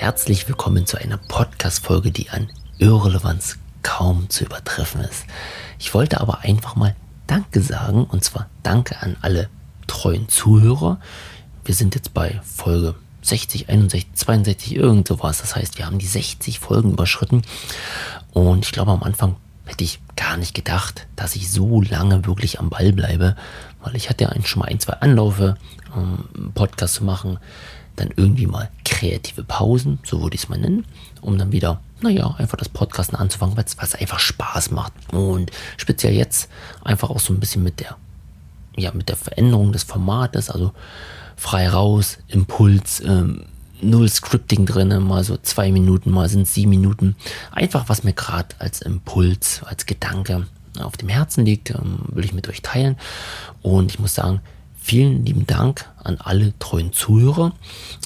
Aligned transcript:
herzlich 0.00 0.46
willkommen 0.46 0.86
zu 0.86 0.96
einer 0.96 1.16
Podcast-Folge, 1.16 2.12
die 2.12 2.30
an 2.30 2.48
Irrelevanz 2.78 3.58
kaum 3.82 4.30
zu 4.30 4.44
übertreffen 4.44 5.00
ist. 5.00 5.24
Ich 5.80 5.92
wollte 5.92 6.20
aber 6.20 6.42
einfach 6.42 6.76
mal 6.76 6.94
Danke 7.26 7.60
sagen 7.60 8.04
und 8.04 8.22
zwar 8.22 8.48
Danke 8.62 9.02
an 9.02 9.16
alle 9.22 9.48
treuen 9.88 10.28
Zuhörer. 10.28 11.00
Wir 11.64 11.74
sind 11.74 11.96
jetzt 11.96 12.14
bei 12.14 12.40
Folge 12.44 12.94
60, 13.22 13.68
61, 13.68 14.14
62, 14.14 14.76
irgend 14.76 15.08
sowas. 15.08 15.40
Das 15.40 15.56
heißt, 15.56 15.78
wir 15.78 15.86
haben 15.86 15.98
die 15.98 16.06
60 16.06 16.60
Folgen 16.60 16.92
überschritten 16.92 17.42
und 18.32 18.66
ich 18.66 18.70
glaube 18.70 18.92
am 18.92 19.02
Anfang 19.02 19.34
hätte 19.64 19.82
ich 19.82 19.98
gar 20.14 20.36
nicht 20.36 20.54
gedacht, 20.54 21.08
dass 21.16 21.34
ich 21.34 21.50
so 21.50 21.82
lange 21.82 22.24
wirklich 22.24 22.60
am 22.60 22.70
Ball 22.70 22.92
bleibe, 22.92 23.34
weil 23.82 23.96
ich 23.96 24.08
hatte 24.08 24.24
ja 24.24 24.32
schon 24.44 24.60
mal 24.60 24.68
ein, 24.68 24.78
zwei 24.78 24.94
Anläufe, 24.94 25.56
um 25.92 26.28
einen 26.36 26.52
Podcast 26.52 26.94
zu 26.94 27.04
machen, 27.04 27.40
dann 27.96 28.10
irgendwie 28.14 28.46
mal 28.46 28.70
kreative 28.98 29.44
Pausen, 29.44 30.00
so 30.02 30.20
würde 30.22 30.34
ich 30.34 30.42
es 30.42 30.48
mal 30.48 30.58
nennen, 30.58 30.84
um 31.20 31.38
dann 31.38 31.52
wieder, 31.52 31.80
naja, 32.00 32.34
einfach 32.36 32.58
das 32.58 32.68
Podcasten 32.68 33.16
anzufangen, 33.16 33.56
weil 33.56 33.64
es 33.64 33.94
einfach 33.94 34.18
Spaß 34.18 34.72
macht. 34.72 34.92
Und 35.12 35.52
speziell 35.76 36.14
jetzt 36.14 36.50
einfach 36.82 37.08
auch 37.10 37.20
so 37.20 37.32
ein 37.32 37.38
bisschen 37.38 37.62
mit 37.62 37.78
der, 37.78 37.96
ja, 38.76 38.90
mit 38.92 39.08
der 39.08 39.16
Veränderung 39.16 39.70
des 39.70 39.84
Formates, 39.84 40.50
also 40.50 40.72
frei 41.36 41.68
raus, 41.68 42.18
Impuls, 42.26 43.00
ähm, 43.00 43.44
null 43.80 44.08
Scripting 44.08 44.66
drin, 44.66 44.88
mal 45.04 45.22
so 45.22 45.36
zwei 45.36 45.70
Minuten, 45.70 46.10
mal 46.10 46.28
sind 46.28 46.48
sieben 46.48 46.70
Minuten. 46.70 47.14
Einfach, 47.52 47.88
was 47.88 48.02
mir 48.02 48.14
gerade 48.14 48.56
als 48.58 48.82
Impuls, 48.82 49.62
als 49.64 49.86
Gedanke 49.86 50.48
auf 50.80 50.96
dem 50.96 51.08
Herzen 51.08 51.44
liegt, 51.44 51.70
ähm, 51.70 52.00
will 52.08 52.24
ich 52.24 52.34
mit 52.34 52.48
euch 52.48 52.62
teilen. 52.62 52.96
Und 53.62 53.92
ich 53.92 54.00
muss 54.00 54.16
sagen, 54.16 54.40
vielen 54.88 55.26
lieben 55.26 55.46
Dank 55.46 55.84
an 56.02 56.16
alle 56.16 56.58
treuen 56.58 56.94
Zuhörer. 56.94 57.52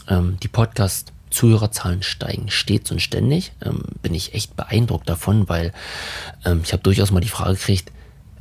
Ähm, 0.09 0.36
die 0.42 0.48
Podcast 0.48 1.12
Zuhörerzahlen 1.30 2.02
steigen 2.02 2.51
stets 2.51 2.90
und 2.90 3.01
ständig. 3.01 3.52
Ähm, 3.65 3.82
bin 4.02 4.15
ich 4.15 4.34
echt 4.34 4.57
beeindruckt 4.57 5.09
davon, 5.09 5.48
weil 5.48 5.73
ähm, 6.45 6.62
ich 6.65 6.73
habe 6.73 6.82
durchaus 6.82 7.12
mal 7.12 7.20
die 7.20 7.29
Frage 7.29 7.54
gekriegt, 7.54 7.92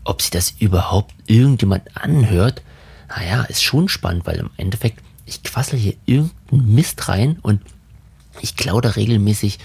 ob 0.03 0.23
sich 0.23 0.31
das 0.31 0.55
überhaupt 0.57 1.13
irgendjemand 1.27 1.95
anhört. 1.95 2.63
Naja, 3.09 3.43
ist 3.43 3.63
schon 3.63 3.87
spannend, 3.87 4.25
weil 4.25 4.39
im 4.39 4.49
Endeffekt 4.57 5.03
ich 5.27 5.43
quassel 5.43 5.77
hier 5.77 5.93
irgendeinen 6.07 6.73
Mist 6.73 7.09
rein 7.09 7.37
und 7.43 7.61
ich 8.39 8.55
klaue 8.55 8.95
regelmäßig 8.95 9.59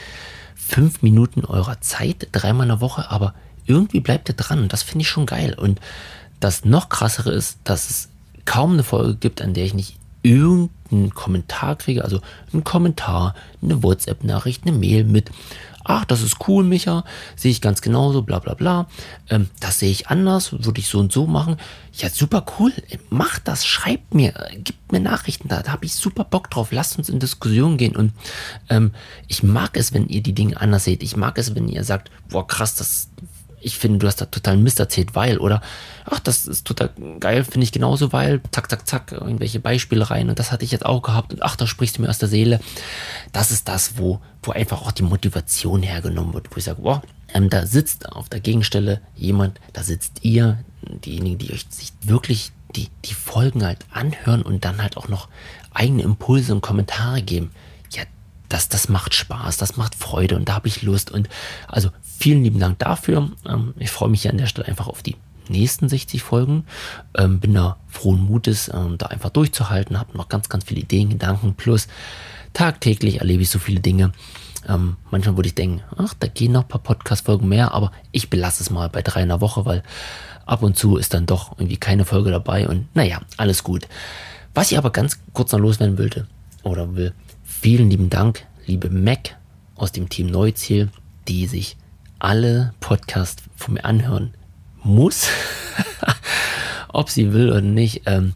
fünf 0.55 1.01
Minuten 1.01 1.47
eurer 1.47 1.81
Zeit, 1.81 2.29
dreimal 2.33 2.65
in 2.65 2.69
der 2.69 2.81
Woche, 2.83 3.11
aber 3.11 3.33
irgendwie 3.65 4.01
bleibt 4.01 4.29
ihr 4.29 4.35
dran 4.35 4.59
und 4.59 4.75
das 4.75 4.83
finde 4.83 5.05
ich 5.05 5.09
schon 5.09 5.25
geil. 5.25 5.55
Und 5.55 5.81
das 6.41 6.67
noch 6.67 6.91
krassere 6.91 7.33
ist, 7.33 7.59
dass 7.65 7.89
es 7.89 8.11
kaum 8.47 8.73
eine 8.73 8.83
Folge 8.83 9.17
gibt, 9.17 9.43
an 9.43 9.55
der 9.55 9.65
ich 9.65 9.75
nicht 9.75 9.99
irgendeinen 10.23 11.15
Kommentar 11.15 11.77
kriege, 11.77 12.03
also 12.03 12.21
einen 12.53 12.65
Kommentar, 12.65 13.35
eine 13.63 13.83
WhatsApp-Nachricht, 13.83 14.63
eine 14.67 14.77
Mail 14.77 15.05
mit 15.05 15.31
ach, 15.89 16.05
das 16.05 16.23
ist 16.23 16.37
cool, 16.49 16.65
Micha, 16.65 17.05
sehe 17.37 17.51
ich 17.51 17.61
ganz 17.61 17.81
genauso, 17.81 18.23
bla 18.23 18.39
bla 18.39 18.55
bla. 18.55 18.89
Ähm, 19.31 19.49
das 19.61 19.79
sehe 19.79 19.91
ich 19.91 20.09
anders, 20.09 20.53
würde 20.53 20.81
ich 20.81 20.89
so 20.89 20.99
und 20.99 21.13
so 21.13 21.27
machen. 21.27 21.57
Ja, 21.93 22.11
super 22.11 22.45
cool, 22.59 22.73
mach 23.09 23.39
das, 23.39 23.65
schreibt 23.65 24.15
mir, 24.15 24.35
gib 24.57 24.77
mir 24.91 25.01
Nachrichten 25.01 25.49
da, 25.49 25.63
da 25.63 25.73
habe 25.73 25.85
ich 25.85 25.95
super 25.95 26.25
Bock 26.25 26.51
drauf, 26.51 26.73
lasst 26.73 26.99
uns 26.99 27.09
in 27.09 27.21
Diskussion 27.21 27.77
gehen. 27.77 27.97
Und 27.97 28.13
ähm, 28.69 28.93
ich 29.29 29.43
mag 29.43 29.77
es, 29.77 29.95
wenn 29.95 30.09
ihr 30.09 30.23
die 30.23 30.35
Dinge 30.35 30.61
anders 30.61 30.85
seht. 30.85 31.03
Ich 31.03 31.17
mag 31.17 31.39
es, 31.39 31.55
wenn 31.55 31.69
ihr 31.69 31.85
sagt, 31.85 32.11
boah, 32.29 32.47
krass, 32.47 32.75
das 32.75 33.09
ich 33.61 33.79
finde, 33.79 33.99
du 33.99 34.07
hast 34.07 34.21
da 34.21 34.27
total 34.27 34.57
Mist 34.57 34.81
erzählt, 34.81 35.15
weil, 35.15 35.39
oder, 35.39 35.61
ach, 36.05 36.21
das 36.21 36.47
ist 36.47 36.67
total 36.67 36.91
geil, 37.21 37.45
finde 37.45 37.65
ich 37.65 37.73
genauso, 37.73 38.13
weil, 38.13 38.41
zack, 38.53 38.71
zack, 38.71 38.87
zack, 38.87 39.13
irgendwelche 39.13 39.61
Beispiele 39.61 40.09
rein 40.11 40.29
und 40.29 40.39
das 40.39 40.53
hatte 40.53 40.65
ich 40.65 40.71
jetzt 40.71 40.87
auch 40.87 41.03
gehabt 41.03 41.33
und 41.33 41.43
ach, 41.43 41.57
da 41.57 41.67
sprichst 41.67 41.99
du 41.99 42.03
mir 42.03 42.09
aus 42.09 42.19
der 42.19 42.29
Seele. 42.29 42.61
Das 43.33 43.51
ist 43.51 43.69
das, 43.69 43.99
wo, 43.99 44.21
wo 44.43 44.53
einfach 44.53 44.83
auch 44.83 44.93
die 44.93 45.03
Motivation 45.03 45.83
hergenommen 45.83 46.35
wird, 46.35 46.51
wo 46.51 46.57
ich 46.57 46.65
sage, 46.65 46.83
boah, 46.83 47.03
ähm, 47.35 47.51
da 47.51 47.67
sitzt 47.67 48.11
auf 48.13 48.29
der 48.29 48.41
Gegenstelle 48.41 49.01
jemand, 49.15 49.61
da 49.73 49.83
sitzt 49.83 50.25
ihr, 50.25 50.59
diejenigen, 50.83 51.39
die 51.39 51.53
euch 51.53 51.67
sich 51.69 51.93
wirklich 52.03 52.53
die, 52.75 52.89
die 53.05 53.15
Folgen 53.15 53.65
halt 53.65 53.85
anhören 53.91 54.43
und 54.43 54.65
dann 54.65 54.83
halt 54.83 54.97
auch 54.97 55.09
noch 55.09 55.29
eigene 55.73 56.03
Impulse 56.03 56.55
und 56.55 56.61
Kommentare 56.61 57.23
geben. 57.23 57.51
Ja, 57.91 58.03
das, 58.49 58.69
das 58.69 58.89
macht 58.89 59.15
Spaß, 59.15 59.57
das 59.57 59.77
macht 59.77 59.95
Freude 59.95 60.37
und 60.37 60.49
da 60.49 60.55
habe 60.55 60.69
ich 60.69 60.83
Lust. 60.83 61.11
Und 61.11 61.29
also 61.69 61.91
vielen 62.19 62.43
lieben 62.43 62.59
Dank 62.59 62.79
dafür. 62.79 63.31
Ähm, 63.47 63.75
ich 63.79 63.91
freue 63.91 64.09
mich 64.09 64.23
hier 64.23 64.31
an 64.31 64.39
der 64.39 64.47
Stelle 64.47 64.69
einfach 64.69 64.89
auf 64.89 65.03
die 65.03 65.17
nächsten 65.49 65.89
60 65.89 66.23
Folgen. 66.23 66.65
Ähm, 67.17 67.41
bin 67.41 67.55
da 67.55 67.77
frohen 67.89 68.21
Mutes, 68.21 68.71
ähm, 68.73 68.99
da 68.99 69.07
einfach 69.07 69.31
durchzuhalten. 69.31 69.99
Habe 69.99 70.17
noch 70.17 70.29
ganz, 70.29 70.49
ganz 70.49 70.65
viele 70.65 70.81
Ideen, 70.81 71.11
Gedanken. 71.11 71.55
Plus 71.55 71.89
tagtäglich 72.53 73.21
erlebe 73.21 73.43
ich 73.43 73.51
so 73.51 73.59
viele 73.59 73.81
Dinge. 73.81 74.13
Ähm, 74.69 74.97
manchmal 75.11 75.37
würde 75.37 75.49
ich 75.49 75.55
denken, 75.55 75.83
ach, 75.97 76.15
da 76.19 76.27
gehen 76.27 76.53
noch 76.53 76.63
ein 76.63 76.69
paar 76.69 76.83
Podcast-Folgen 76.83 77.49
mehr, 77.49 77.73
aber 77.73 77.93
ich 78.11 78.31
belasse 78.31 78.63
es 78.63 78.71
mal 78.71 78.89
bei 78.89 79.03
drei 79.03 79.23
in 79.23 79.29
der 79.29 79.41
Woche, 79.41 79.65
weil 79.65 79.83
ab 80.45 80.63
und 80.63 80.77
zu 80.77 80.97
ist 80.97 81.15
dann 81.15 81.27
doch 81.27 81.53
irgendwie 81.59 81.77
keine 81.77 82.05
Folge 82.05 82.31
dabei 82.31 82.69
und 82.69 82.89
naja, 82.95 83.21
alles 83.37 83.63
gut. 83.63 83.87
Was 84.55 84.73
ich 84.73 84.79
aber 84.79 84.91
ganz 84.91 85.21
kurz 85.33 85.53
noch 85.53 85.61
loswerden 85.61 85.99
wollte 85.99 86.27
oder 86.63 86.97
will, 86.97 87.13
vielen 87.45 87.91
lieben 87.91 88.11
Dank, 88.11 88.45
liebe 88.67 88.91
Mac 88.91 89.37
aus 89.77 89.93
dem 89.93 90.09
Team 90.09 90.27
Neuziel, 90.27 90.89
die 91.29 91.47
sich 91.47 91.77
alle 92.19 92.75
Podcasts 92.81 93.43
von 93.57 93.75
mir 93.75 93.85
anhören 93.85 94.35
muss, 94.83 95.27
ob 96.89 97.11
sie 97.11 97.33
will 97.33 97.51
oder 97.51 97.61
nicht. 97.61 98.03
Ähm, 98.07 98.35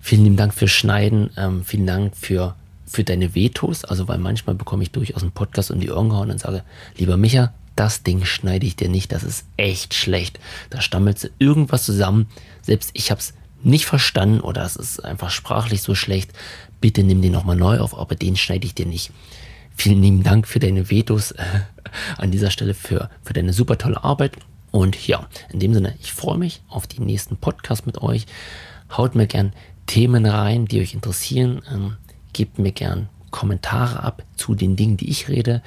vielen 0.00 0.24
lieben 0.24 0.36
Dank 0.36 0.54
für 0.54 0.68
Schneiden, 0.68 1.30
ähm, 1.36 1.64
vielen 1.64 1.86
Dank 1.86 2.16
für, 2.16 2.54
für 2.86 3.04
deine 3.04 3.34
Vetos, 3.34 3.84
also 3.84 4.08
weil 4.08 4.18
manchmal 4.18 4.56
bekomme 4.56 4.82
ich 4.82 4.90
durchaus 4.90 5.22
einen 5.22 5.32
Podcast 5.32 5.70
um 5.70 5.80
die 5.80 5.90
Ohren 5.90 6.08
gehauen 6.08 6.30
und 6.30 6.40
sage, 6.40 6.62
lieber 6.96 7.16
Micha, 7.16 7.52
das 7.76 8.02
Ding 8.02 8.24
schneide 8.24 8.66
ich 8.66 8.74
dir 8.74 8.88
nicht, 8.88 9.12
das 9.12 9.22
ist 9.22 9.46
echt 9.56 9.94
schlecht. 9.94 10.40
Da 10.70 10.80
stammelt 10.80 11.30
irgendwas 11.38 11.84
zusammen. 11.84 12.26
Selbst 12.60 12.90
ich 12.92 13.10
habe 13.12 13.20
es 13.20 13.34
nicht 13.62 13.86
verstanden 13.86 14.40
oder 14.40 14.64
es 14.64 14.76
ist 14.76 15.04
einfach 15.04 15.30
sprachlich 15.30 15.82
so 15.82 15.94
schlecht. 15.94 16.32
Bitte 16.80 17.04
nimm 17.04 17.22
den 17.22 17.32
nochmal 17.32 17.56
neu 17.56 17.78
auf, 17.78 17.96
aber 17.96 18.16
den 18.16 18.36
schneide 18.36 18.66
ich 18.66 18.74
dir 18.74 18.86
nicht. 18.86 19.12
Vielen 19.80 20.02
lieben 20.02 20.24
Dank 20.24 20.48
für 20.48 20.58
deine 20.58 20.90
Vetos 20.90 21.30
äh, 21.30 21.44
an 22.16 22.32
dieser 22.32 22.50
Stelle, 22.50 22.74
für, 22.74 23.10
für 23.22 23.32
deine 23.32 23.52
super 23.52 23.78
tolle 23.78 24.02
Arbeit. 24.02 24.32
Und 24.72 25.06
ja, 25.06 25.28
in 25.52 25.60
dem 25.60 25.72
Sinne, 25.72 25.94
ich 26.00 26.12
freue 26.12 26.36
mich 26.36 26.62
auf 26.68 26.88
die 26.88 27.00
nächsten 27.00 27.36
Podcasts 27.36 27.86
mit 27.86 28.02
euch. 28.02 28.26
Haut 28.96 29.14
mir 29.14 29.28
gern 29.28 29.52
Themen 29.86 30.26
rein, 30.26 30.66
die 30.66 30.80
euch 30.80 30.94
interessieren. 30.94 31.62
Ähm, 31.72 31.96
gebt 32.32 32.58
mir 32.58 32.72
gern 32.72 33.08
Kommentare 33.30 34.02
ab 34.02 34.24
zu 34.36 34.56
den 34.56 34.74
Dingen, 34.74 34.96
die 34.96 35.10
ich 35.10 35.28
rede. 35.28 35.62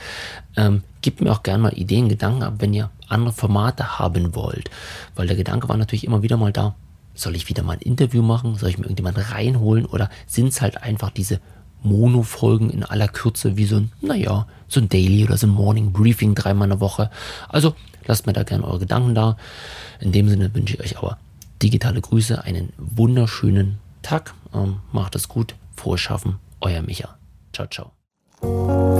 Ähm, 0.57 0.83
gebt 1.01 1.21
mir 1.21 1.31
auch 1.31 1.41
gern 1.41 1.61
mal 1.61 1.73
Ideen, 1.79 2.09
Gedanken 2.09 2.43
ab, 2.43 2.55
wenn 2.59 2.73
ihr 2.73 2.89
andere 3.07 3.31
Formate 3.31 3.97
haben 3.97 4.35
wollt. 4.35 4.69
Weil 5.15 5.27
der 5.27 5.37
Gedanke 5.37 5.69
war 5.69 5.77
natürlich 5.77 6.03
immer 6.03 6.21
wieder 6.21 6.35
mal 6.35 6.51
da, 6.51 6.75
soll 7.13 7.37
ich 7.37 7.47
wieder 7.47 7.63
mal 7.63 7.77
ein 7.77 7.81
Interview 7.81 8.23
machen? 8.23 8.57
Soll 8.57 8.71
ich 8.71 8.77
mir 8.77 8.85
irgendjemanden 8.85 9.23
reinholen? 9.23 9.85
Oder 9.85 10.09
sind 10.27 10.49
es 10.49 10.59
halt 10.59 10.83
einfach 10.83 11.11
diese 11.11 11.39
Mono-Folgen 11.83 12.69
in 12.69 12.83
aller 12.83 13.07
Kürze 13.07 13.57
wie 13.57 13.65
so 13.65 13.77
ein, 13.77 13.91
naja, 14.01 14.47
so 14.67 14.79
ein 14.79 14.89
Daily 14.89 15.23
oder 15.23 15.37
so 15.37 15.47
ein 15.47 15.51
Morning 15.51 15.91
Briefing 15.91 16.35
dreimal 16.35 16.65
in 16.65 16.71
der 16.71 16.79
Woche. 16.79 17.09
Also 17.49 17.75
lasst 18.05 18.27
mir 18.27 18.33
da 18.33 18.43
gerne 18.43 18.65
eure 18.65 18.79
Gedanken 18.79 19.15
da. 19.15 19.37
In 19.99 20.11
dem 20.11 20.29
Sinne 20.29 20.53
wünsche 20.53 20.75
ich 20.75 20.79
euch 20.79 20.97
aber 20.97 21.17
digitale 21.61 22.01
Grüße, 22.01 22.43
einen 22.43 22.73
wunderschönen 22.77 23.79
Tag. 24.01 24.33
Ähm, 24.53 24.77
macht 24.91 25.15
es 25.15 25.27
gut, 25.27 25.55
frohes 25.75 26.01
Schaffen, 26.01 26.37
euer 26.59 26.81
Micha. 26.81 27.17
Ciao, 27.53 27.67
ciao. 27.67 28.90